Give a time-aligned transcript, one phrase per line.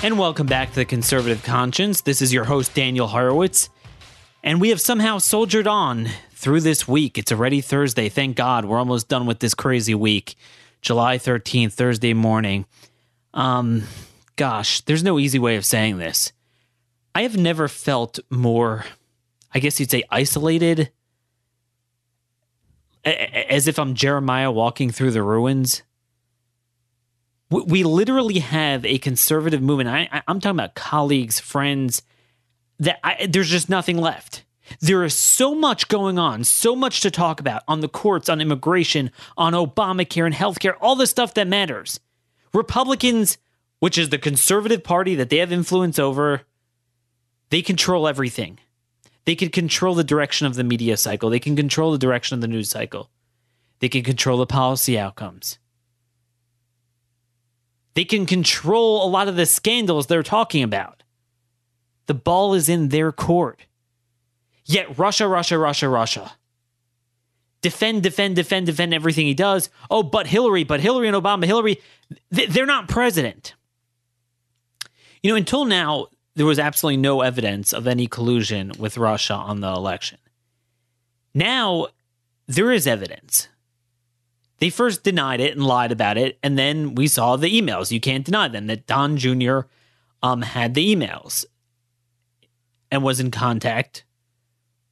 [0.00, 2.02] And welcome back to The Conservative Conscience.
[2.02, 3.68] This is your host, Daniel Horowitz.
[4.44, 7.18] And we have somehow soldiered on through this week.
[7.18, 8.08] It's already Thursday.
[8.08, 10.36] Thank God we're almost done with this crazy week.
[10.82, 12.64] July 13th, Thursday morning.
[13.34, 13.82] Um,
[14.36, 16.32] gosh, there's no easy way of saying this.
[17.12, 18.84] I have never felt more,
[19.52, 20.92] I guess you'd say, isolated,
[23.04, 25.82] as if I'm Jeremiah walking through the ruins.
[27.50, 29.88] We literally have a conservative movement.
[29.88, 32.02] I, am talking about colleagues, friends,
[32.78, 34.44] that I, there's just nothing left.
[34.80, 38.40] There is so much going on, so much to talk about on the courts, on
[38.40, 42.00] immigration, on Obamacare and healthcare, all the stuff that matters.
[42.52, 43.38] Republicans,
[43.78, 46.42] which is the conservative party that they have influence over,
[47.50, 48.58] they control everything.
[49.24, 52.40] They can control the direction of the media cycle, they can control the direction of
[52.40, 53.10] the news cycle,
[53.80, 55.58] they can control the policy outcomes.
[57.98, 61.02] They can control a lot of the scandals they're talking about.
[62.06, 63.66] The ball is in their court.
[64.64, 66.32] Yet Russia, Russia, Russia, Russia.
[67.60, 69.68] Defend, defend, defend, defend everything he does.
[69.90, 71.82] Oh, but Hillary, but Hillary and Obama, Hillary,
[72.30, 73.54] they're not president.
[75.20, 76.06] You know, until now,
[76.36, 80.18] there was absolutely no evidence of any collusion with Russia on the election.
[81.34, 81.88] Now,
[82.46, 83.48] there is evidence.
[84.58, 87.92] They first denied it and lied about it, and then we saw the emails.
[87.92, 89.60] You can't deny them that Don Jr.
[90.22, 91.44] Um, had the emails
[92.90, 94.04] and was in contact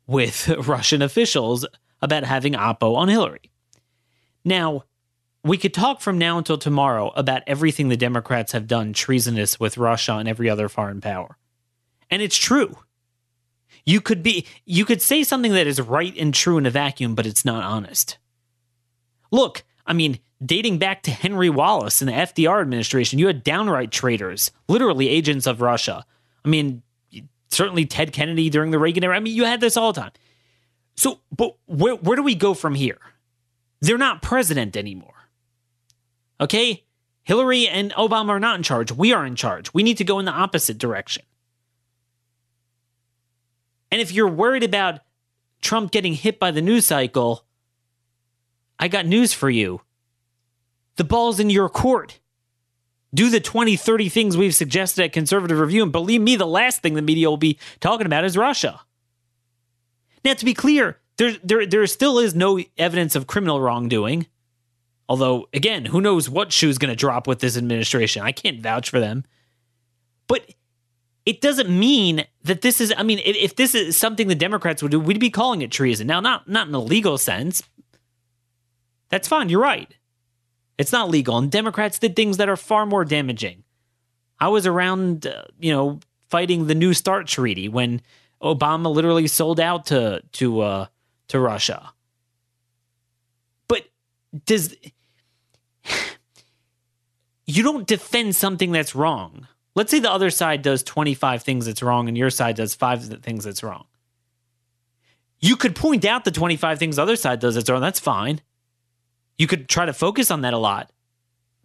[0.07, 1.67] with Russian officials
[2.01, 3.51] about having Oppo on Hillary.
[4.45, 4.85] Now,
[5.43, 9.79] we could talk from now until tomorrow about everything the Democrats have done treasonous with
[9.79, 11.37] Russia and every other foreign power.
[12.11, 12.79] And it's true.
[13.85, 17.15] You could be you could say something that is right and true in a vacuum,
[17.15, 18.19] but it's not honest.
[19.37, 23.91] Look, I mean, dating back to Henry Wallace in the FDR administration, you had downright
[23.91, 26.07] traitors, literally agents of Russia.
[26.43, 26.83] I mean,
[27.51, 29.15] certainly Ted Kennedy during the Reagan era.
[29.15, 30.13] I mean, you had this all the time.
[30.95, 32.97] So, but where, where do we go from here?
[33.83, 35.29] They're not president anymore.
[36.41, 36.85] Okay?
[37.25, 38.91] Hillary and Obama are not in charge.
[38.91, 39.75] We are in charge.
[39.75, 41.25] We need to go in the opposite direction.
[43.93, 45.01] And if you're worried about
[45.61, 47.46] Trump getting hit by the news cycle,
[48.79, 49.81] I got news for you.
[50.97, 52.21] The ball's in your court
[53.15, 55.83] do the 20, 30 things we've suggested at Conservative Review.
[55.83, 58.81] And believe me, the last thing the media will be talking about is Russia.
[60.25, 64.27] Now, to be clear, there, there, there still is no evidence of criminal wrongdoing.
[65.09, 68.23] Although, again, who knows what shoe's going to drop with this administration?
[68.23, 69.25] I can't vouch for them.
[70.27, 70.55] But
[71.25, 74.91] it doesn't mean that this is, I mean, if, this is something the Democrats would
[74.91, 76.07] do, we'd be calling it treason.
[76.07, 77.63] Now, not, not in a legal sense.
[79.09, 79.49] That's fine.
[79.49, 79.95] You're right.
[80.79, 81.39] It's not legal.
[81.39, 83.65] And Democrats did things that are far more damaging.
[84.39, 88.03] I was around, uh, you know, fighting the New START treaty when
[88.43, 90.87] Obama literally sold out to to uh,
[91.29, 91.93] to Russia.
[93.69, 93.87] But
[94.45, 94.77] does
[97.47, 99.49] you don't defend something that's wrong?
[99.75, 103.21] Let's say the other side does 25 things that's wrong and your side does 5
[103.23, 103.85] things that's wrong.
[105.39, 107.83] You could point out the 25 things the other side does that's wrong.
[107.83, 108.41] That's fine.
[109.39, 110.91] You could try to focus on that a lot.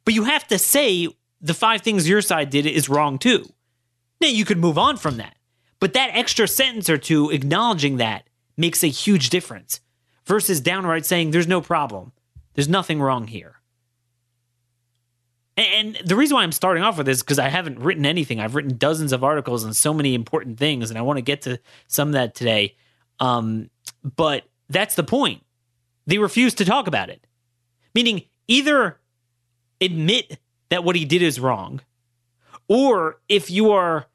[0.05, 1.07] But you have to say
[1.39, 3.51] the five things your side did is wrong too.
[4.19, 5.35] Now you could move on from that.
[5.79, 8.27] But that extra sentence or two acknowledging that
[8.57, 9.79] makes a huge difference
[10.25, 12.11] versus downright saying there's no problem.
[12.53, 13.55] There's nothing wrong here.
[15.57, 18.39] And the reason why I'm starting off with this is because I haven't written anything.
[18.39, 21.41] I've written dozens of articles on so many important things, and I want to get
[21.43, 22.75] to some of that today.
[23.19, 23.69] Um,
[24.03, 25.43] but that's the point.
[26.07, 27.25] They refuse to talk about it.
[27.93, 28.99] Meaning, either
[29.79, 30.39] admit
[30.69, 31.81] that what he did is wrong,
[32.67, 34.07] or if you are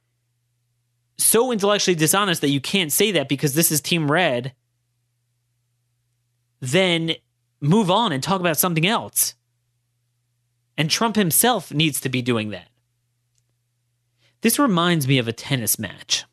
[1.19, 4.53] so intellectually dishonest that you can't say that because this is Team Red,
[6.61, 7.13] then
[7.61, 9.35] move on and talk about something else.
[10.79, 12.69] And Trump himself needs to be doing that.
[14.43, 16.25] This reminds me of a tennis match.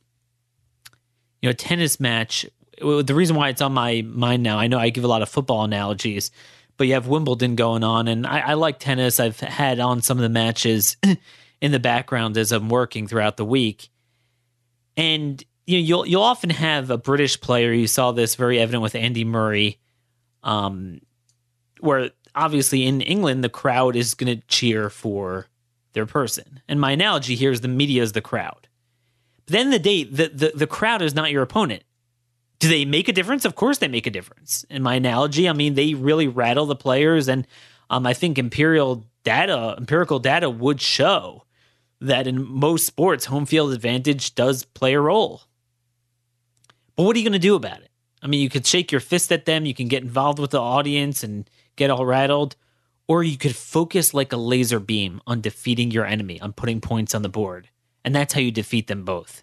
[1.42, 2.46] You know, a tennis match.
[2.80, 5.30] The reason why it's on my mind now, I know I give a lot of
[5.30, 6.30] football analogies,
[6.78, 9.20] but you have Wimbledon going on, and I, I like tennis.
[9.20, 10.98] I've had on some of the matches
[11.62, 13.90] in the background as I'm working throughout the week,
[14.98, 17.72] And you know, you'll you'll often have a British player.
[17.72, 19.80] You saw this very evident with Andy Murray,
[20.44, 21.00] um,
[21.80, 25.48] where obviously in England the crowd is going to cheer for
[25.94, 26.62] their person.
[26.68, 28.68] And my analogy here is the media is the crowd.
[29.46, 31.84] But then the day the, the the crowd is not your opponent.
[32.60, 33.46] Do they make a difference?
[33.46, 34.66] Of course they make a difference.
[34.70, 37.46] In my analogy, I mean they really rattle the players, and
[37.90, 41.44] um, I think imperial data, empirical data would show
[42.02, 45.44] that in most sports, home field advantage does play a role.
[46.96, 47.90] But what are you going to do about it?
[48.22, 50.62] I mean, you could shake your fist at them, you can get involved with the
[50.62, 52.56] audience and get all rattled,
[53.08, 57.14] or you could focus like a laser beam on defeating your enemy, on putting points
[57.14, 57.70] on the board.
[58.06, 59.43] And that's how you defeat them both.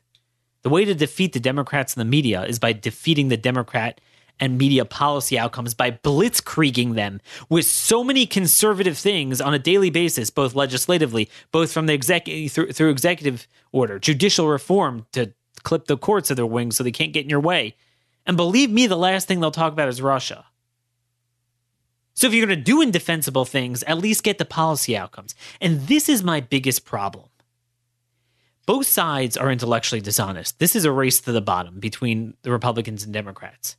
[0.63, 4.01] The way to defeat the Democrats and the media is by defeating the Democrat
[4.41, 9.91] and media policy outcomes by blitzkrieging them with so many conservative things on a daily
[9.91, 15.87] basis, both legislatively, both from the executive through, through executive order, judicial reform to clip
[15.87, 17.75] the courts of their wings so they can't get in your way.
[18.27, 20.47] And believe me, the last thing they'll talk about is Russia.
[22.15, 25.35] So if you're going to do indefensible things, at least get the policy outcomes.
[25.61, 27.30] And this is my biggest problem.
[28.71, 30.61] Both sides are intellectually dishonest.
[30.61, 33.77] This is a race to the bottom between the Republicans and Democrats.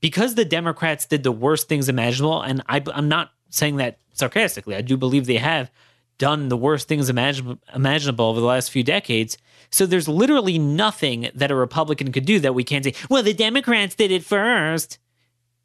[0.00, 4.74] Because the Democrats did the worst things imaginable, and I, am not saying that sarcastically,
[4.74, 5.70] I do believe they have
[6.18, 9.38] done the worst things imagine, imaginable over the last few decades.
[9.70, 13.34] So there's literally nothing that a Republican could do that we can't say, well, the
[13.34, 14.98] Democrats did it first.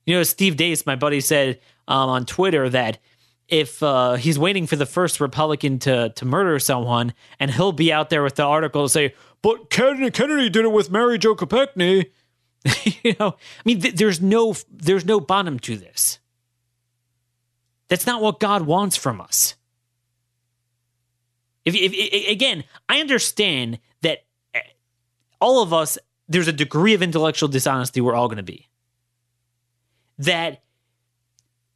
[0.05, 2.99] You know, Steve Deace, my buddy, said um, on Twitter that
[3.49, 7.91] if uh, he's waiting for the first Republican to to murder someone, and he'll be
[7.91, 11.35] out there with the article to say, "But Kennedy, Kennedy did it with Mary Jo
[11.35, 12.09] Kopechne."
[13.03, 16.19] you know, I mean, th- there's no there's no bottom to this.
[17.87, 19.55] That's not what God wants from us.
[21.65, 24.19] If, if, if again, I understand that
[24.53, 24.61] eh,
[25.41, 25.97] all of us
[26.27, 28.69] there's a degree of intellectual dishonesty we're all going to be.
[30.19, 30.61] That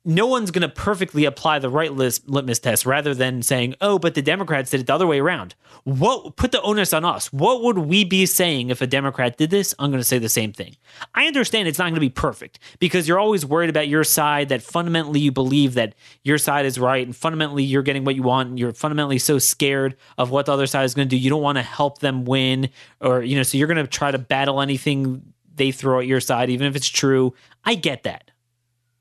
[0.05, 3.97] no one's going to perfectly apply the right list, litmus test rather than saying, oh,
[3.97, 5.55] but the Democrats did it the other way around.
[5.85, 7.31] What put the onus on us?
[7.31, 9.73] What would we be saying if a Democrat did this?
[9.79, 10.75] I'm going to say the same thing.
[11.15, 14.49] I understand it's not going to be perfect because you're always worried about your side,
[14.49, 18.23] that fundamentally you believe that your side is right and fundamentally you're getting what you
[18.23, 18.49] want.
[18.49, 21.21] And you're fundamentally so scared of what the other side is going to do.
[21.21, 22.69] You don't want to help them win
[22.99, 26.19] or, you know, so you're going to try to battle anything they throw at your
[26.19, 27.33] side, even if it's true.
[27.63, 28.31] I get that.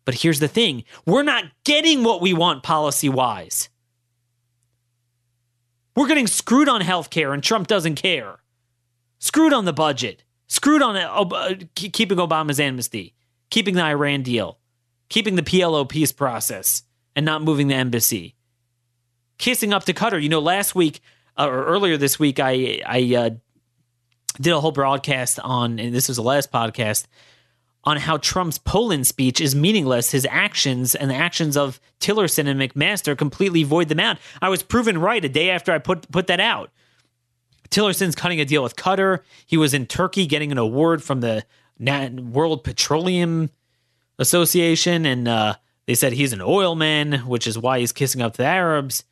[0.04, 3.68] But here's the thing we're not getting what we want policy wise.
[5.94, 8.38] We're getting screwed on healthcare and Trump doesn't care.
[9.18, 10.24] Screwed on the budget.
[10.48, 13.14] Screwed on uh, keeping Obama's amnesty,
[13.50, 14.58] keeping the Iran deal,
[15.08, 16.82] keeping the PLO peace process,
[17.16, 18.34] and not moving the embassy.
[19.38, 20.22] Kissing up to Qatar.
[20.22, 21.00] You know, last week
[21.38, 23.30] uh, or earlier this week, I I uh,
[24.40, 27.06] did a whole broadcast on, and this was the last podcast
[27.84, 30.12] on how Trump's Poland speech is meaningless.
[30.12, 34.18] His actions and the actions of Tillerson and McMaster completely void them out.
[34.40, 36.70] I was proven right a day after I put put that out.
[37.70, 39.20] Tillerson's cutting a deal with Qatar.
[39.46, 41.44] He was in Turkey getting an award from the
[41.80, 43.50] World Petroleum
[44.18, 45.54] Association, and uh,
[45.86, 49.04] they said he's an oil man, which is why he's kissing up the Arabs.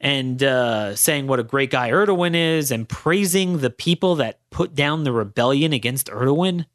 [0.00, 4.76] And uh, saying what a great guy Erdogan is, and praising the people that put
[4.76, 6.66] down the rebellion against Erdogan.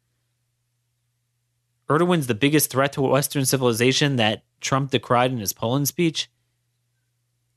[1.88, 6.30] Erdogan's the biggest threat to Western civilization that Trump decried in his Poland speech?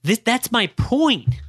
[0.03, 1.41] This, that's my point.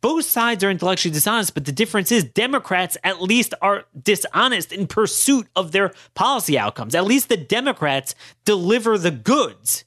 [0.00, 4.86] Both sides are intellectually dishonest, but the difference is Democrats at least are dishonest in
[4.86, 6.94] pursuit of their policy outcomes.
[6.94, 9.84] At least the Democrats deliver the goods.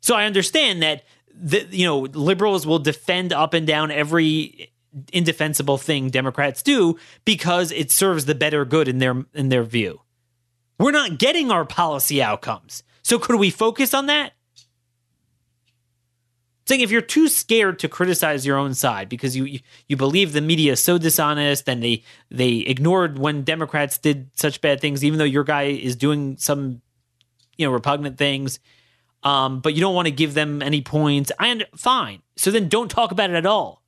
[0.00, 1.02] So I understand that
[1.34, 4.72] the, you know liberals will defend up and down every
[5.12, 10.00] indefensible thing Democrats do because it serves the better good in their in their view.
[10.78, 12.82] We're not getting our policy outcomes.
[13.02, 14.32] So could we focus on that?
[16.66, 20.40] Saying if you're too scared to criticize your own side because you you believe the
[20.40, 25.20] media is so dishonest and they they ignored when Democrats did such bad things, even
[25.20, 26.82] though your guy is doing some
[27.56, 28.58] you know repugnant things,
[29.22, 31.30] um, but you don't want to give them any points.
[31.38, 32.22] I fine.
[32.36, 33.82] So then don't talk about it at all.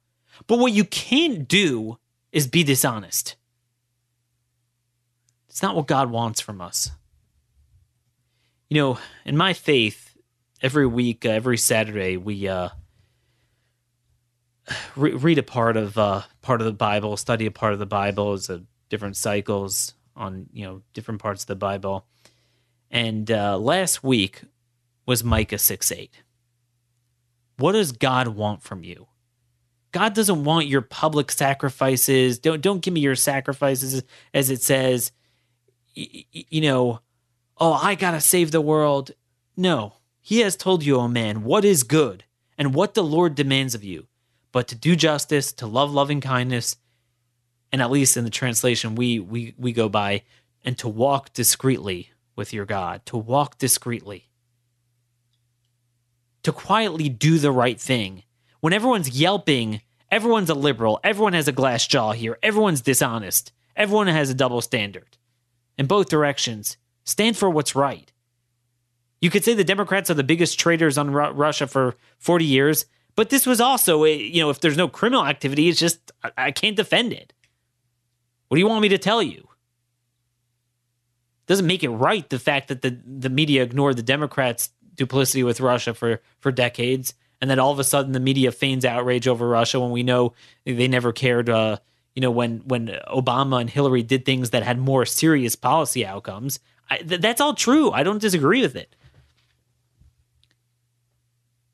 [0.47, 1.99] But what you can't do
[2.31, 3.35] is be dishonest.
[5.59, 6.93] It's not what God wants from us.
[8.71, 10.17] You know, in my faith,
[10.63, 12.69] every week, uh, every Saturday, we uh,
[14.95, 17.87] re- read a part of uh, part of the Bible, study a part of the
[17.87, 18.35] Bible.
[18.35, 22.07] It's a different cycles on you know different parts of the Bible.
[22.89, 24.43] And uh, last week
[25.07, 26.23] was Micah six eight.
[27.57, 29.09] What does God want from you?
[29.91, 32.39] God doesn't want your public sacrifices.
[32.39, 35.11] Don't don't give me your sacrifices as it says
[36.33, 37.01] you know,
[37.59, 39.13] oh, I got to save the world.
[39.57, 39.95] No.
[40.21, 42.25] He has told you, oh man, what is good
[42.57, 44.07] and what the Lord demands of you,
[44.53, 46.77] but to do justice, to love loving kindness,
[47.73, 50.23] and at least in the translation we we we go by
[50.65, 54.29] and to walk discreetly with your God, to walk discreetly.
[56.43, 58.23] To quietly do the right thing.
[58.61, 64.09] When everyone's yelping, everyone's a liberal, everyone has a glass jaw here, everyone's dishonest, everyone
[64.09, 65.08] has a double standard.
[65.79, 68.13] In both directions, stand for what's right.
[69.21, 72.85] You could say the Democrats are the biggest traitors on Ru- Russia for 40 years,
[73.17, 76.31] but this was also, a, you know, if there's no criminal activity, it's just, I,
[76.37, 77.33] I can't defend it.
[78.49, 79.49] What do you want me to tell you?
[81.47, 85.61] Doesn't make it right the fact that the, the media ignored the Democrats' duplicity with
[85.61, 89.49] Russia for, for decades, and then all of a sudden the media feigns outrage over
[89.49, 91.49] Russia when we know they never cared.
[91.49, 91.79] Uh,
[92.19, 96.59] you know, when when Obama and Hillary did things that had more serious policy outcomes.
[96.91, 97.93] I, th- that's all true.
[97.93, 98.97] I don't disagree with it.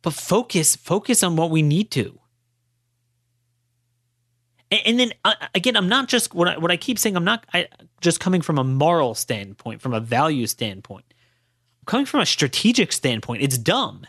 [0.03, 2.21] But focus, focus on what we need to.
[4.71, 7.17] And, then uh, again, I'm not just what I, what I keep saying.
[7.17, 7.69] I'm not I,
[8.03, 11.07] just coming from a moral standpoint, from a value standpoint.
[11.81, 13.43] I'm coming from a strategic standpoint.
[13.43, 14.07] It's dumb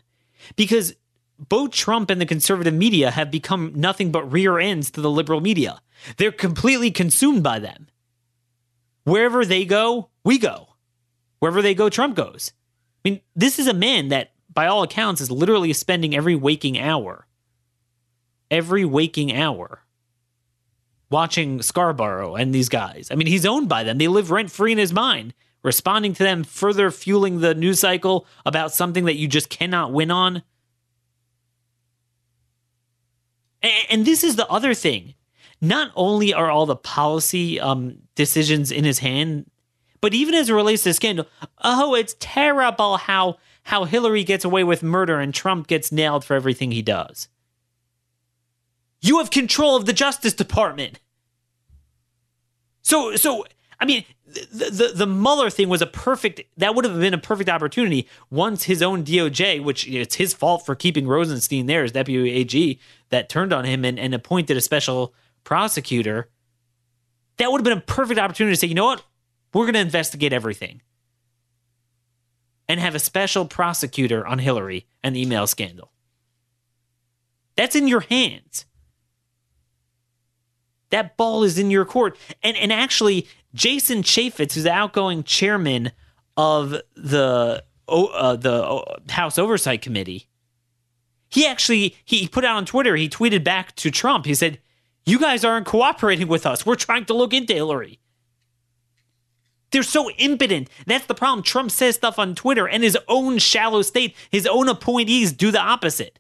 [0.58, 0.96] because
[1.39, 5.39] both Trump and the conservative media have become nothing but rear ends to the liberal
[5.39, 5.80] media.
[6.17, 7.88] They're completely consumed by them.
[9.03, 10.69] Wherever they go, we go.
[11.39, 12.53] Wherever they go, Trump goes.
[13.03, 16.79] I mean, this is a man that, by all accounts, is literally spending every waking
[16.79, 17.27] hour,
[18.50, 19.83] every waking hour,
[21.12, 23.09] watching Scarborough and these guys.
[23.12, 24.00] I mean, he's owned by them.
[24.00, 28.25] They live rent free in his mind, responding to them, further fueling the news cycle
[28.45, 30.41] about something that you just cannot win on.
[33.89, 35.15] And this is the other thing.
[35.65, 39.50] Not only are all the policy um, decisions in his hand,
[40.00, 41.25] but even as it relates to scandal,
[41.63, 46.36] oh, it's terrible how how Hillary gets away with murder and Trump gets nailed for
[46.36, 47.29] everything he does.
[49.01, 51.00] You have control of the Justice Department.
[52.84, 53.45] So so
[53.79, 56.43] I mean, the, the the Mueller thing was a perfect.
[56.57, 60.63] That would have been a perfect opportunity once his own DOJ, which it's his fault
[60.63, 62.79] for keeping Rosenstein there as deputy AG,
[63.10, 65.15] that turned on him and, and appointed a special
[65.46, 66.30] prosecutor.
[67.38, 69.04] That would have been a perfect opportunity to say, you know what,
[69.54, 70.82] we're going to investigate everything,
[72.68, 75.94] and have a special prosecutor on Hillary and the email scandal.
[77.56, 78.66] That's in your hands.
[80.90, 82.18] That ball is in your court.
[82.44, 85.92] And and actually, Jason Chaffetz, who's the outgoing chairman
[86.36, 90.28] of the uh, the uh, House Oversight Committee,
[91.30, 92.96] he actually he put out on Twitter.
[92.96, 94.25] He tweeted back to Trump.
[94.25, 94.60] He said,
[95.05, 96.65] "You guys aren't cooperating with us.
[96.65, 98.00] We're trying to look into Hillary."
[99.71, 100.69] They're so impotent.
[100.85, 101.43] That's the problem.
[101.43, 105.59] Trump says stuff on Twitter, and his own shallow state, his own appointees do the
[105.59, 106.19] opposite.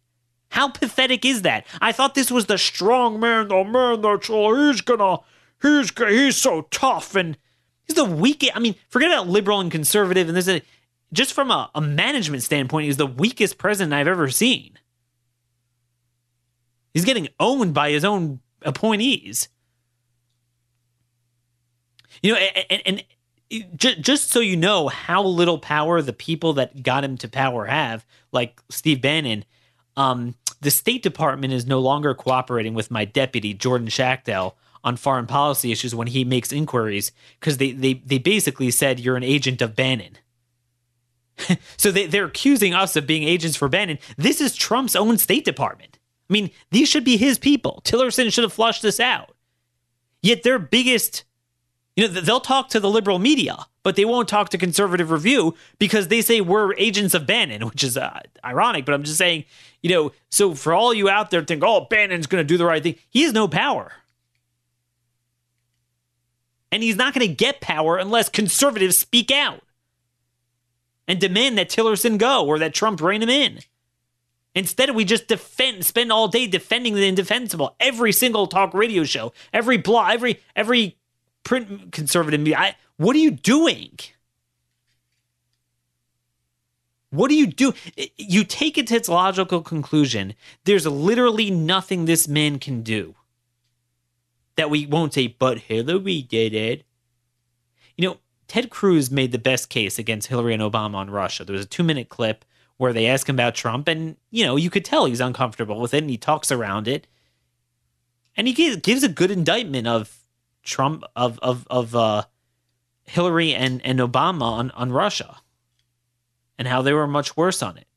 [0.49, 1.65] How pathetic is that?
[1.81, 5.19] I thought this was the strong man, the man that's all he's gonna
[5.61, 7.37] he's he's so tough and
[7.85, 8.55] he's the weakest.
[8.55, 10.61] I mean, forget about liberal and conservative, and this is
[11.13, 14.77] just from a, a management standpoint, he's the weakest president I've ever seen.
[16.93, 19.47] He's getting owned by his own appointees.
[22.21, 23.03] You know, and, and, and
[23.77, 28.05] just so you know how little power the people that got him to power have,
[28.31, 29.45] like Steve Bannon,
[29.95, 35.27] um, the State Department is no longer cooperating with my deputy, Jordan Schachtel, on foreign
[35.27, 39.61] policy issues when he makes inquiries because they, they, they basically said you're an agent
[39.61, 40.17] of Bannon.
[41.77, 43.99] so they, they're accusing us of being agents for Bannon.
[44.17, 45.94] This is Trump's own State Department.
[46.29, 47.81] I mean, these should be his people.
[47.83, 49.35] Tillerson should have flushed this out.
[50.21, 51.23] Yet their biggest,
[51.95, 55.53] you know, they'll talk to the liberal media, but they won't talk to conservative review
[55.77, 58.85] because they say we're agents of Bannon, which is uh, ironic.
[58.85, 59.45] But I'm just saying,
[59.83, 62.65] you know, so for all you out there think, oh, Bannon's going to do the
[62.65, 63.91] right thing, he has no power.
[66.71, 69.61] And he's not going to get power unless conservatives speak out
[71.07, 73.59] and demand that Tillerson go or that Trump rein him in.
[74.55, 77.75] Instead, we just defend, spend all day defending the indefensible.
[77.79, 80.97] Every single talk radio show, every blog, every every
[81.43, 82.57] print conservative media.
[82.57, 83.99] I, what are you doing?
[87.09, 87.73] What do you do?
[88.17, 90.33] You take it to its logical conclusion.
[90.63, 93.15] There's literally nothing this man can do
[94.55, 96.83] that we won't say, but Hillary did it.
[97.97, 101.43] You know, Ted Cruz made the best case against Hillary and Obama on Russia.
[101.43, 102.45] There was a two minute clip
[102.77, 105.93] where they ask him about Trump, and, you know, you could tell he's uncomfortable with
[105.93, 107.07] it and he talks around it.
[108.35, 110.19] and he gives, a good indictment of
[110.63, 112.23] Trump of of of uh,
[113.03, 115.41] Hillary and and Obama on on Russia,
[116.57, 117.87] and how they were much worse on it.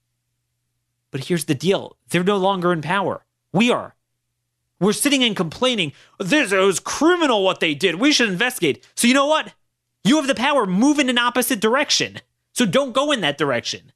[1.11, 3.25] But here's the deal: they're no longer in power.
[3.53, 3.95] We are.
[4.81, 5.93] We're sitting and complaining.
[6.21, 7.97] This was criminal what they did.
[7.97, 8.87] We should investigate.
[8.95, 9.53] So you know what?
[10.05, 10.67] You have the power.
[10.67, 12.21] Move in an opposite direction.
[12.53, 13.93] So don't go in that direction.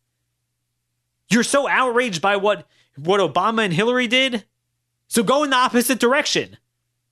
[1.32, 4.44] You're so outraged by what what Obama and Hillary did.
[5.08, 6.58] So go in the opposite direction.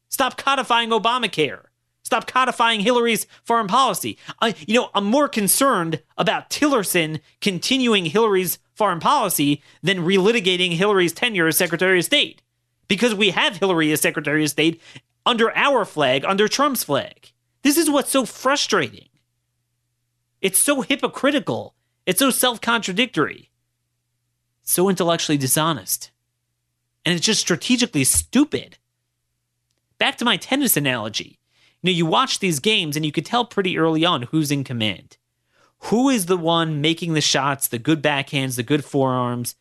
[0.09, 1.65] Stop codifying Obamacare.
[2.03, 4.19] Stop codifying Hillary's foreign policy.
[4.41, 11.13] I, you know, I'm more concerned about Tillerson continuing Hillary's foreign policy than relitigating Hillary's
[11.13, 12.43] tenure as Secretary of State.
[12.89, 14.81] Because we have Hillary as Secretary of State
[15.25, 17.33] under our flag, under Trump's flag.
[17.63, 19.09] This is what's so frustrating.
[20.41, 21.75] It's so hypocritical.
[22.07, 23.50] It's so self contradictory.
[24.71, 26.13] So intellectually dishonest.
[27.05, 28.79] And it's just strategically stupid.
[29.99, 31.41] Back to my tennis analogy.
[31.83, 34.63] You know, you watch these games and you could tell pretty early on who's in
[34.63, 35.17] command.
[35.87, 39.57] Who is the one making the shots, the good backhands, the good forearms,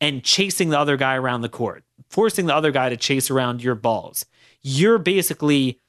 [0.00, 3.64] and chasing the other guy around the court, forcing the other guy to chase around
[3.64, 4.26] your balls.
[4.60, 5.80] You're basically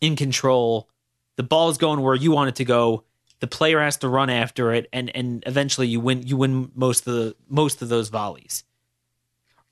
[0.00, 0.88] in control.
[1.36, 3.04] The ball's going where you want it to go.
[3.42, 6.24] The player has to run after it, and and eventually you win.
[6.24, 8.62] You win most of the most of those volleys.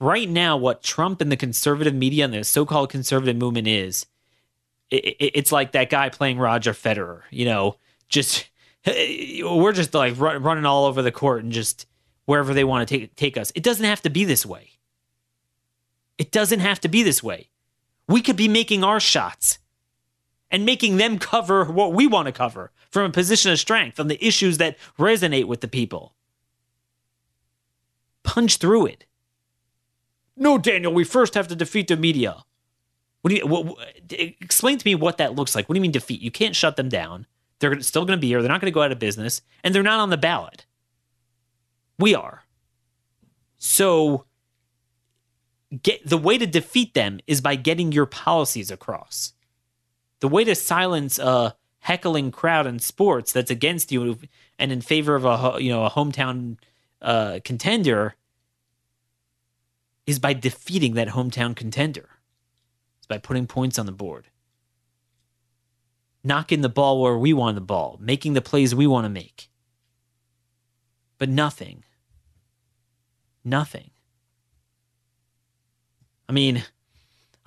[0.01, 4.07] Right now, what Trump and the conservative media and the so-called conservative movement is,
[4.91, 7.21] it, it, it's like that guy playing Roger Federer.
[7.31, 7.77] You know,
[8.09, 8.51] just
[8.87, 11.87] we're just like run, running all over the court and just
[12.25, 13.53] wherever they want to take take us.
[13.55, 14.71] It doesn't have to be this way.
[16.19, 17.51] It doesn't have to be this way.
[18.09, 19.61] We could be making our shots
[20.51, 24.09] and making them cover what we want to cover from a position of strength on
[24.09, 26.15] the issues that resonate with the people.
[28.23, 29.07] Punch through it.
[30.37, 32.45] No, Daniel, we first have to defeat the media.
[33.23, 33.77] What do you what,
[34.11, 35.69] explain to me what that looks like?
[35.69, 36.21] What do you mean defeat?
[36.21, 37.27] You can't shut them down.
[37.59, 38.41] They're still going to be here.
[38.41, 40.65] They're not going to go out of business, and they're not on the ballot.
[41.99, 42.45] We are.
[43.59, 44.25] So
[45.83, 49.35] get the way to defeat them is by getting your policies across.
[50.21, 54.19] The way to silence a heckling crowd in sports that's against you
[54.59, 56.59] and in favor of a you know a hometown
[57.03, 58.15] uh, contender
[60.07, 62.09] is by defeating that hometown contender.
[62.99, 64.27] It's by putting points on the board.
[66.23, 69.49] Knocking the ball where we want the ball, making the plays we want to make.
[71.17, 71.85] But nothing.
[73.43, 73.91] Nothing.
[76.29, 76.63] I mean,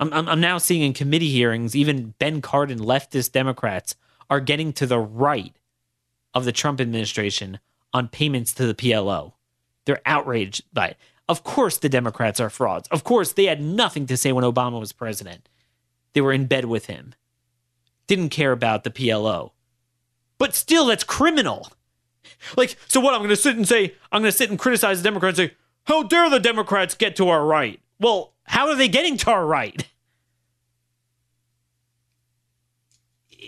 [0.04, 3.94] I'm, I'm, I'm now seeing in committee hearings, even Ben Cardin, leftist Democrats
[4.28, 5.54] are getting to the right
[6.34, 7.58] of the Trump administration
[7.92, 9.32] on payments to the PLO.
[9.86, 10.96] They're outraged by it.
[11.26, 12.86] Of course, the Democrats are frauds.
[12.88, 15.48] Of course, they had nothing to say when Obama was president.
[16.12, 17.14] They were in bed with him,
[18.06, 19.52] didn't care about the PLO.
[20.36, 21.72] But still, that's criminal.
[22.56, 23.14] Like, so what?
[23.14, 25.48] I'm going to sit and say, I'm going to sit and criticize the Democrats and
[25.48, 27.80] say, how dare the Democrats get to our right?
[27.98, 29.86] Well, how are they getting to our right?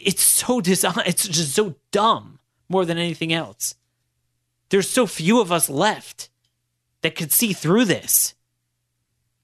[0.07, 2.39] It's so dis- it's just so dumb
[2.69, 3.75] more than anything else.
[4.71, 6.31] There's so few of us left
[7.03, 8.35] that could see through this.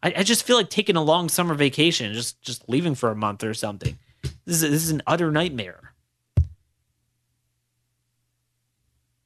[0.03, 3.17] I, I just feel like taking a long summer vacation, just just leaving for a
[3.17, 3.99] month or something.
[4.45, 5.93] This is this is an utter nightmare.
[6.39, 6.43] I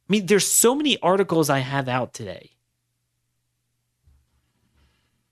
[0.09, 2.57] mean, there's so many articles I have out today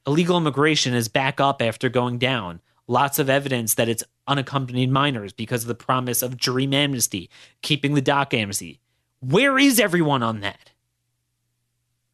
[0.07, 2.61] illegal immigration is back up after going down.
[2.87, 7.31] Lots of evidence that it's unaccompanied minors because of the promise of dream amnesty,
[7.63, 8.81] keeping the DACA amnesty.
[9.21, 10.71] Where is everyone on that?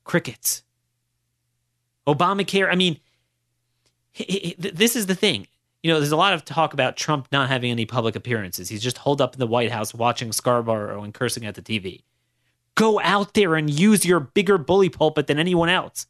[0.05, 0.62] Crickets.
[2.07, 2.99] Obamacare, I mean,
[4.59, 5.46] this is the thing.
[5.83, 8.68] You know, there's a lot of talk about Trump not having any public appearances.
[8.68, 12.03] He's just holed up in the White House watching Scarborough and cursing at the TV.
[12.75, 16.07] Go out there and use your bigger bully pulpit than anyone else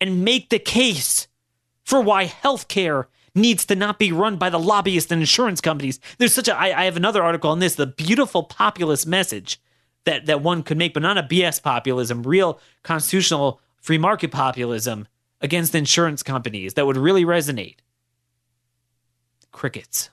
[0.00, 1.28] and make the case
[1.84, 5.98] for why healthcare needs to not be run by the lobbyists and insurance companies.
[6.18, 6.56] There's such a.
[6.56, 9.60] I, I have another article on this, the beautiful populist message
[10.04, 15.08] that, that one could make, but not a BS populism, real constitutional free market populism
[15.40, 17.76] against insurance companies that would really resonate.
[19.50, 20.10] Crickets.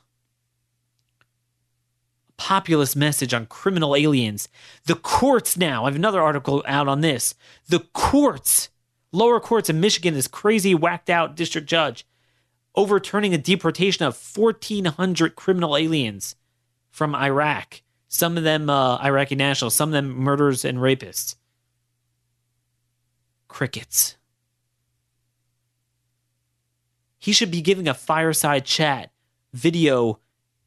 [2.38, 4.50] Populist message on criminal aliens.
[4.86, 7.36] The courts now, I have another article out on this.
[7.68, 8.70] The courts
[9.12, 12.06] lower courts in Michigan, this crazy whacked out district judge
[12.76, 16.36] overturning a deportation of 1,400 criminal aliens
[16.90, 17.82] from Iraq.
[18.08, 21.36] Some of them uh, Iraqi nationals, some of them murderers and rapists.
[23.48, 24.18] Crickets.
[27.20, 29.12] He should be giving a fireside chat
[29.54, 30.20] video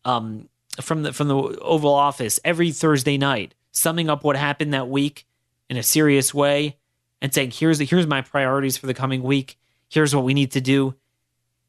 [0.05, 0.49] um,
[0.81, 5.27] from the from the Oval Office every Thursday night, summing up what happened that week
[5.69, 6.77] in a serious way
[7.21, 9.59] and saying, "Here's here's my priorities for the coming week.
[9.89, 10.95] Here's what we need to do."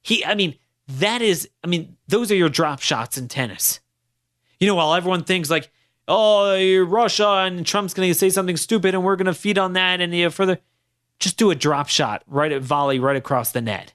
[0.05, 0.55] He, I mean,
[0.87, 3.79] that is, I mean, those are your drop shots in tennis.
[4.59, 5.71] You know, while everyone thinks like,
[6.07, 9.73] "Oh, Russia and Trump's going to say something stupid, and we're going to feed on
[9.73, 10.59] that," and you know, further,
[11.19, 13.93] just do a drop shot right at volley right across the net.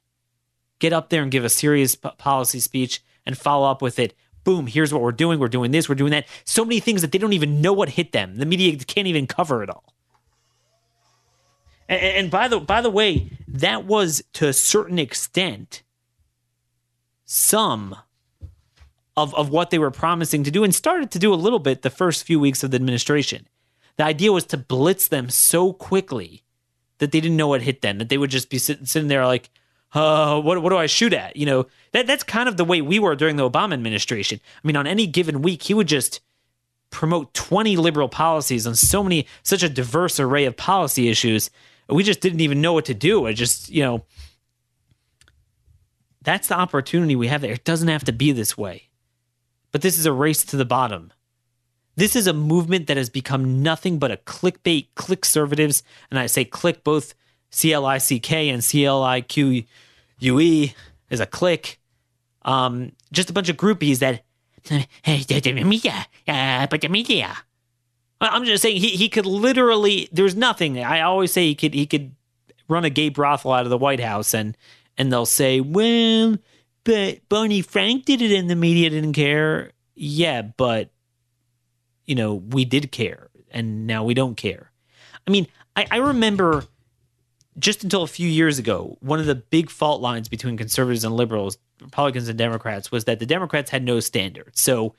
[0.81, 4.67] Get up there and give a serious policy speech and follow up with it boom,
[4.67, 5.39] here's what we're doing.
[5.39, 6.27] We're doing this, we're doing that.
[6.45, 8.37] So many things that they don't even know what hit them.
[8.37, 9.95] The media can't even cover it all.
[11.89, 15.83] And, and by the by the way, that was to a certain extent
[17.33, 17.95] some
[19.17, 21.83] of, of what they were promising to do and started to do a little bit
[21.83, 23.47] the first few weeks of the administration.
[23.99, 26.43] The idea was to blitz them so quickly
[26.99, 29.25] that they didn't know what hit them, that they would just be sitting, sitting there
[29.27, 29.49] like,
[29.95, 31.37] uh, what, what do I shoot at?
[31.37, 34.41] You know, that that's kind of the way we were during the Obama administration.
[34.63, 36.21] I mean, on any given week, he would just
[36.91, 41.49] promote 20 liberal policies on so many, such a diverse array of policy issues.
[41.89, 43.29] We just didn't even know what to do.
[43.29, 44.05] I just, you know,
[46.23, 47.53] that's the opportunity we have there.
[47.53, 48.89] It doesn't have to be this way.
[49.73, 51.13] But this is a race to the bottom.
[51.97, 56.27] This is a movement that has become nothing but a clickbait, click conservatives, and I
[56.27, 57.15] say click both
[57.51, 59.65] C L I C K and C L I Q
[60.19, 60.75] U E
[61.11, 61.79] is a click.
[62.43, 64.23] Um, just a bunch of groupies that,
[65.03, 65.25] hey,
[65.65, 67.37] media, but the media.
[68.21, 70.09] I'm just saying he, he could literally.
[70.13, 70.83] There's nothing.
[70.83, 72.15] I always say he could he could
[72.69, 74.57] run a gay brothel out of the White House and
[74.99, 76.37] and they'll say, well,
[76.85, 79.73] but Barney Frank did it and the media didn't care.
[79.95, 80.91] Yeah, but
[82.07, 84.71] you know we did care and now we don't care.
[85.27, 86.65] I mean, I, I remember
[87.59, 91.15] just until a few years ago, one of the big fault lines between conservatives and
[91.15, 94.61] liberals, Republicans and Democrats, was that the Democrats had no standards.
[94.61, 94.95] So,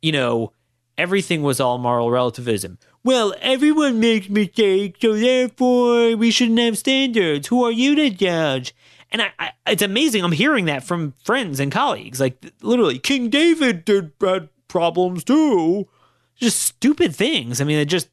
[0.00, 0.52] you know,
[0.96, 2.78] everything was all moral relativism.
[3.02, 7.48] Well, everyone makes mistakes, so therefore we shouldn't have standards.
[7.48, 8.74] Who are you to judge?
[9.12, 10.24] And I, I, it's amazing.
[10.24, 12.20] I'm hearing that from friends and colleagues.
[12.20, 15.88] Like literally, King David did bad problems too.
[16.34, 17.60] Just stupid things.
[17.60, 18.08] I mean, it just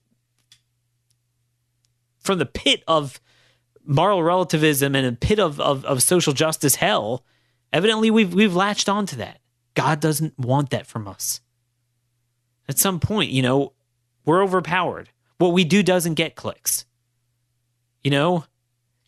[2.19, 3.19] from the pit of
[3.86, 7.25] moral relativism and a pit of, of, of social justice hell,
[7.71, 9.39] evidently we've we've latched onto that.
[9.73, 11.41] God doesn't want that from us.
[12.69, 13.73] At some point, you know,
[14.25, 15.10] we're overpowered.
[15.38, 16.86] What we do doesn't get clicks.
[18.03, 18.45] You know,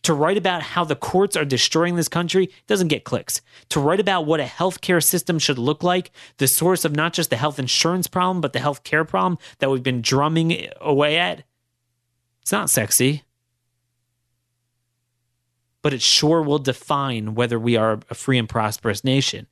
[0.06, 3.40] to write about how the courts are destroying this country doesn't get clicks.
[3.70, 7.28] To write about what a healthcare system should look like, the source of not just
[7.28, 11.42] the health insurance problem, but the healthcare problem that we've been drumming away at,
[12.40, 13.24] it's not sexy
[15.82, 19.46] but it sure will define whether we are a free and prosperous nation.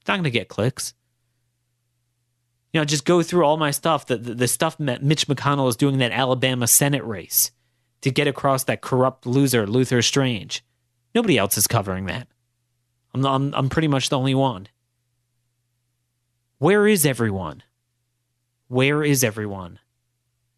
[0.00, 0.94] It's not going to get clicks.
[2.72, 5.76] You know, just go through all my stuff, the, the, the stuff Mitch McConnell is
[5.76, 7.50] doing in that Alabama Senate race
[8.02, 10.64] to get across that corrupt loser, Luther Strange.
[11.14, 12.28] Nobody else is covering that.
[13.14, 14.68] I'm, I'm, I'm pretty much the only one.
[16.58, 17.62] Where is everyone?
[18.68, 19.78] Where is everyone?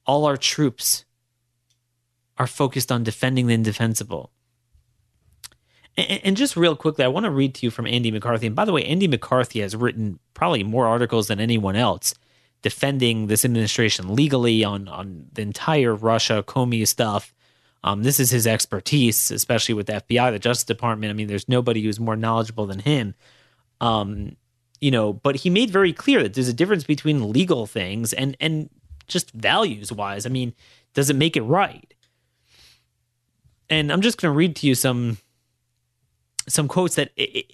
[0.05, 1.05] All our troops,
[2.39, 4.33] are focused on defending the indefensible.
[5.97, 8.47] And, and, just real quickly, I want to read to you from Andy McCarthy.
[8.47, 12.15] And by the way, Andy McCarthy has written probably more articles than anyone else
[12.63, 17.35] defending this administration legally on on the entire Russia Comey stuff.
[17.85, 21.11] Um, this is his expertise, especially with the FBI, the Justice Department.
[21.11, 23.15] I mean, there's nobody who's more knowledgeable than him.
[23.81, 24.37] Um,
[24.81, 28.37] you know, but he made very clear that there's a difference between legal things and
[28.41, 28.71] and
[29.09, 30.27] just values wise.
[30.27, 30.55] I mean,
[30.95, 31.93] does it make it right?
[33.73, 35.19] and I'm just going to read to you some
[36.47, 37.47] some quotes that it,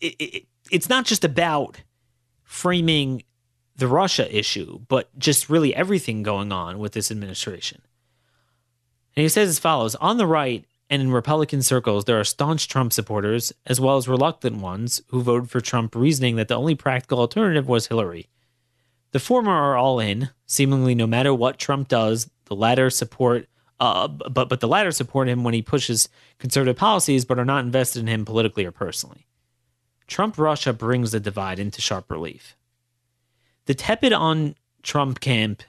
[0.00, 1.82] it, it, it's not just about
[2.44, 3.22] framing
[3.76, 7.82] the Russia issue, but just really everything going on with this administration.
[9.14, 12.68] And he says as follows On the right and in Republican circles, there are staunch
[12.68, 16.74] Trump supporters, as well as reluctant ones who voted for Trump, reasoning that the only
[16.74, 18.28] practical alternative was Hillary.
[19.12, 24.08] The former are all in, seemingly no matter what Trump does, the latter support uh,
[24.08, 26.08] but but the latter support him when he pushes
[26.38, 29.26] conservative policies, but are not invested in him politically or personally.
[30.06, 32.56] Trump Russia brings the divide into sharp relief.
[33.66, 35.62] The tepid on Trump camp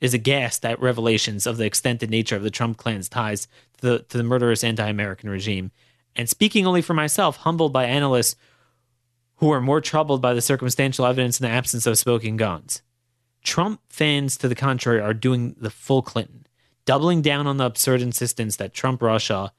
[0.00, 3.46] is aghast at revelations of the extended nature of the Trump clan's ties
[3.78, 5.70] to the, to the murderous anti-American regime,
[6.16, 8.36] and speaking only for myself, humbled by analysts
[9.36, 12.82] who are more troubled by the circumstantial evidence in the absence of smoking guns.
[13.42, 16.42] Trump fans, to the contrary, are doing the full Clinton
[16.84, 19.52] doubling down on the absurd insistence that Trump Russia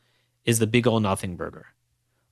[0.46, 1.68] is the big ol' nothing burger.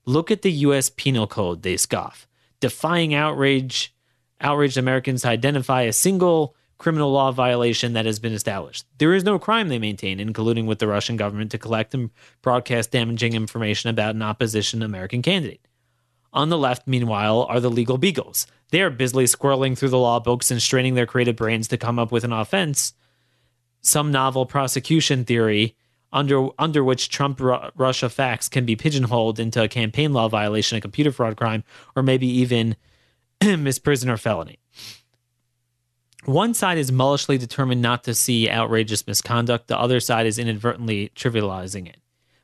[0.05, 2.27] Look at the US penal code, they scoff,
[2.59, 3.93] defying outrage
[4.41, 8.85] outraged Americans to identify a single criminal law violation that has been established.
[8.97, 12.09] There is no crime, they maintain, in colluding with the Russian government to collect and
[12.41, 15.67] broadcast damaging information about an opposition American candidate.
[16.33, 18.47] On the left, meanwhile, are the legal beagles.
[18.71, 21.99] They are busily squirreling through the law books and straining their creative brains to come
[21.99, 22.93] up with an offense,
[23.81, 25.75] some novel prosecution theory
[26.13, 27.39] under under which Trump
[27.75, 31.63] Russia facts can be pigeonholed into a campaign law violation, a computer fraud crime,
[31.95, 32.75] or maybe even
[33.63, 34.59] misprision or felony.
[36.25, 41.11] One side is mullishly determined not to see outrageous misconduct, the other side is inadvertently
[41.15, 41.97] trivializing it.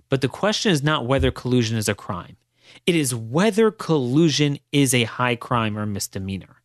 [0.10, 2.38] But the question is not whether collusion is a crime,
[2.88, 6.58] it is whether collusion is a high crime or misdemeanor.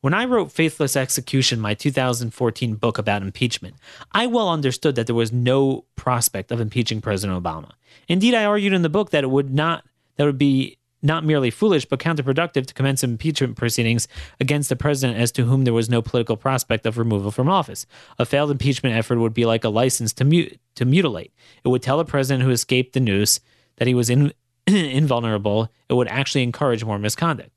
[0.00, 3.76] When I wrote Faithless Execution, my 2014 book about impeachment,
[4.12, 7.70] I well understood that there was no prospect of impeaching President Obama.
[8.06, 9.84] Indeed, I argued in the book that it would not
[10.16, 14.08] that would be not merely foolish but counterproductive to commence impeachment proceedings
[14.40, 17.86] against the president as to whom there was no political prospect of removal from office.
[18.18, 21.32] A failed impeachment effort would be like a license to mut- to mutilate.
[21.62, 23.40] It would tell a president who escaped the noose
[23.76, 24.32] that he was in-
[24.66, 25.70] invulnerable.
[25.88, 27.50] It would actually encourage more misconduct.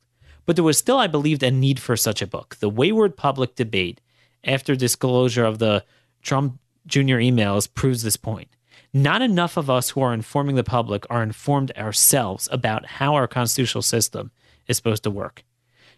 [0.46, 2.56] But there was still, I believed, a need for such a book.
[2.60, 4.00] The wayward public debate
[4.44, 5.84] after disclosure of the
[6.22, 7.20] Trump Jr.
[7.20, 8.48] emails proves this point.
[8.94, 13.28] Not enough of us who are informing the public are informed ourselves about how our
[13.28, 14.30] constitutional system
[14.66, 15.44] is supposed to work.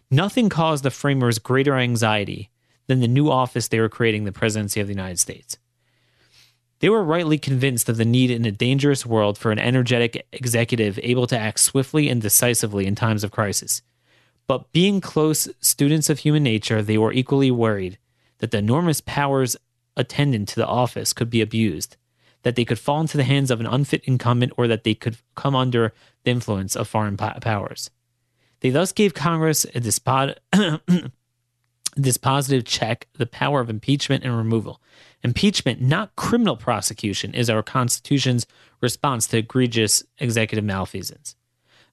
[0.09, 2.49] Nothing caused the framers greater anxiety
[2.87, 5.57] than the new office they were creating, the presidency of the United States.
[6.79, 10.99] They were rightly convinced of the need in a dangerous world for an energetic executive
[11.01, 13.81] able to act swiftly and decisively in times of crisis.
[14.47, 17.99] But being close students of human nature, they were equally worried
[18.39, 19.55] that the enormous powers
[19.95, 21.95] attendant to the office could be abused
[22.43, 25.17] that they could fall into the hands of an unfit incumbent or that they could
[25.35, 27.89] come under the influence of foreign powers.
[28.61, 30.39] They thus gave Congress a despot,
[31.97, 34.81] dispositive check, the power of impeachment and removal.
[35.23, 38.47] Impeachment, not criminal prosecution, is our Constitution's
[38.79, 41.35] response to egregious executive malfeasance.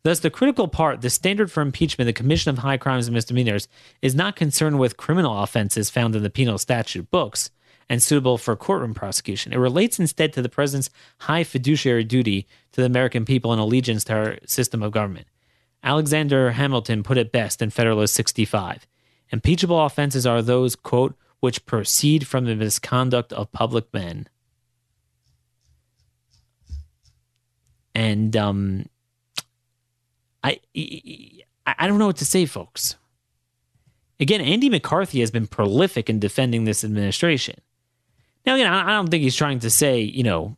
[0.05, 3.67] Thus, the critical part, the standard for impeachment, the commission of high crimes and misdemeanors,
[4.01, 7.51] is not concerned with criminal offenses found in the penal statute books,
[7.89, 9.53] and suitable for courtroom prosecution.
[9.53, 14.05] It relates instead to the president's high fiduciary duty to the American people and allegiance
[14.05, 15.27] to our system of government.
[15.83, 18.87] Alexander Hamilton put it best in Federalist 65.
[19.31, 24.29] Impeachable offenses are those, quote, which proceed from the misconduct of public men.
[27.95, 28.87] And um,
[30.43, 30.61] I,
[31.67, 32.97] I don't know what to say, folks.
[34.21, 37.61] Again, Andy McCarthy has been prolific in defending this administration.
[38.49, 40.57] Now, again, I don't think he's trying to say, you know,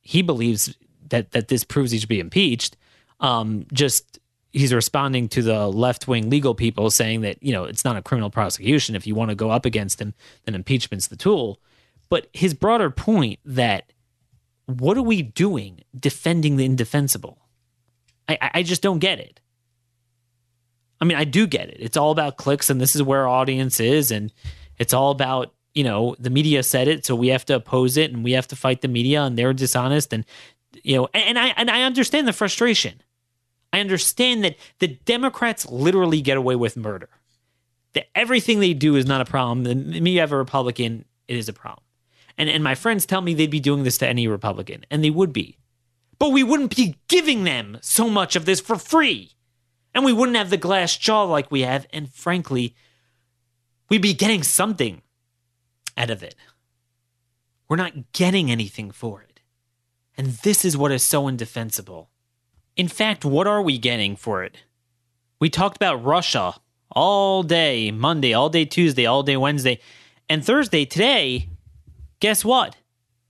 [0.00, 0.76] he believes
[1.10, 2.76] that that this proves he should be impeached.
[3.20, 4.18] Um, just
[4.52, 8.02] he's responding to the left wing legal people saying that you know it's not a
[8.02, 8.96] criminal prosecution.
[8.96, 11.60] If you want to go up against him, then impeachment's the tool.
[12.08, 13.92] But his broader point that
[14.64, 17.38] what are we doing defending the indefensible?
[18.28, 19.38] I, I just don't get it.
[21.00, 21.76] I mean, I do get it.
[21.78, 24.32] It's all about clicks, and this is where our audience is, and
[24.76, 28.10] it's all about you know the media said it so we have to oppose it
[28.10, 30.24] and we have to fight the media and they're dishonest and
[30.82, 33.00] you know and, and i and i understand the frustration.
[33.72, 37.10] I understand that the democrats literally get away with murder.
[37.92, 39.64] That everything they do is not a problem.
[39.64, 41.84] The me have a republican it is a problem.
[42.38, 45.10] And and my friends tell me they'd be doing this to any republican and they
[45.10, 45.58] would be.
[46.18, 49.32] But we wouldn't be giving them so much of this for free.
[49.94, 52.74] And we wouldn't have the glass jaw like we have and frankly
[53.90, 55.02] we'd be getting something
[55.96, 56.34] out of it.
[57.68, 59.40] We're not getting anything for it.
[60.16, 62.10] And this is what is so indefensible.
[62.76, 64.58] In fact, what are we getting for it?
[65.40, 66.54] We talked about Russia
[66.90, 69.80] all day Monday, all day Tuesday, all day Wednesday,
[70.28, 71.48] and Thursday today.
[72.20, 72.76] Guess what?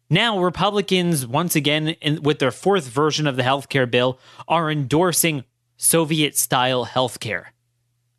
[0.08, 5.44] Now, Republicans, once again, in, with their fourth version of the healthcare bill, are endorsing
[5.76, 7.46] Soviet style healthcare.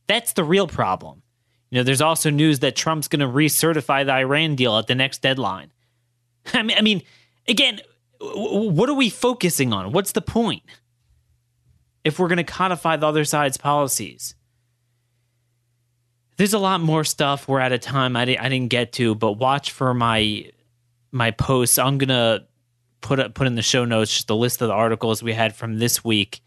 [0.08, 1.22] That's the real problem.
[1.69, 4.95] You know, there's also news that Trump's going to recertify the Iran deal at the
[4.95, 5.71] next deadline.
[6.53, 7.01] I mean, I mean,
[7.47, 7.82] again,
[8.19, 9.91] what are we focusing on?
[9.91, 10.63] What's the point?
[12.03, 14.34] If we're going to codify the other side's policies,
[16.38, 17.47] there's a lot more stuff.
[17.47, 20.49] We're at a time I, I didn't get to, but watch for my
[21.12, 21.80] my posts.
[21.80, 22.45] I'm gonna
[23.01, 25.80] put put in the show notes just a list of the articles we had from
[25.80, 26.41] this week,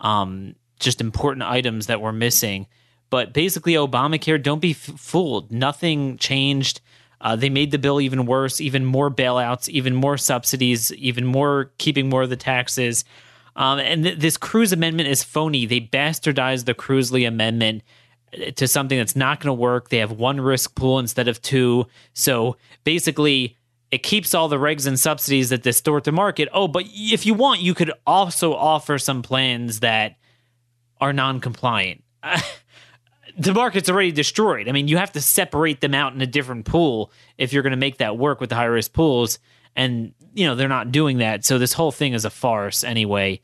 [0.00, 2.66] um, just important items that we're missing
[3.12, 5.52] but basically, Obamacare, don't be f- fooled.
[5.52, 6.80] Nothing changed.
[7.20, 11.72] Uh, they made the bill even worse, even more bailouts, even more subsidies, even more
[11.76, 13.04] keeping more of the taxes.
[13.54, 15.66] Um, and th- this Cruz amendment is phony.
[15.66, 17.82] They bastardized the Cruz-Lee amendment
[18.32, 19.90] uh, to something that's not going to work.
[19.90, 21.88] They have one risk pool instead of two.
[22.14, 23.58] So basically,
[23.90, 26.48] it keeps all the regs and subsidies that distort the market.
[26.50, 30.16] Oh, but if you want, you could also offer some plans that
[30.98, 32.02] are non-compliant.
[33.36, 34.68] the market's already destroyed.
[34.68, 37.72] I mean, you have to separate them out in a different pool if you're going
[37.72, 39.38] to make that work with the high risk pools.
[39.74, 41.44] And, you know, they're not doing that.
[41.44, 43.40] So this whole thing is a farce anyway.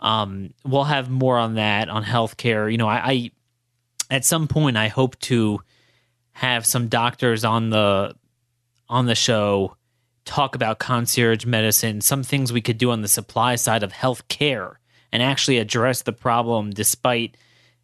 [0.00, 2.70] Um, we'll have more on that on healthcare.
[2.70, 3.30] You know, I, I
[4.10, 5.60] at some point I hope to
[6.32, 8.14] have some doctors on the
[8.88, 9.76] on the show
[10.24, 14.76] talk about concierge medicine, some things we could do on the supply side of healthcare
[15.10, 17.36] and actually address the problem despite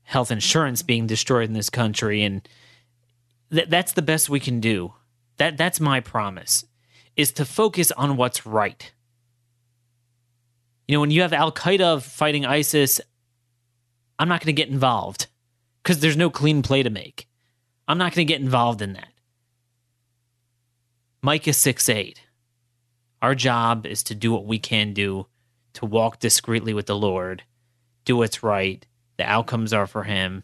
[0.08, 2.48] health insurance being destroyed in this country and
[3.52, 4.94] th- that's the best we can do.
[5.36, 6.64] That that's my promise
[7.14, 8.90] is to focus on what's right.
[10.86, 13.02] You know when you have al-qaeda fighting isis
[14.18, 15.26] i'm not going to get involved
[15.82, 17.28] because there's no clean play to make.
[17.86, 19.12] I'm not going to get involved in that.
[21.20, 22.22] Micah 6 8
[23.20, 25.26] our job is to do what we can do
[25.74, 27.42] to walk discreetly with the lord
[28.06, 28.86] do what's right
[29.18, 30.42] the outcomes are for him.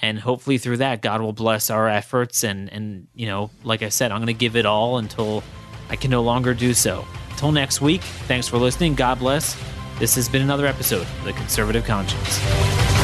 [0.00, 3.88] And hopefully through that god will bless our efforts and and you know like i
[3.88, 5.42] said i'm going to give it all until
[5.90, 7.04] i can no longer do so.
[7.30, 8.94] Until next week thanks for listening.
[8.94, 9.56] God bless.
[9.98, 12.97] This has been another episode of the conservative conscience